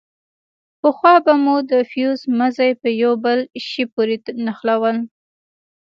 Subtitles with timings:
[0.81, 4.97] پخوا به مو د فيوز مزي په يوه بل شي پورې نښلول.